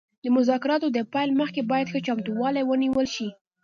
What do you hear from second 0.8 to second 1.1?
د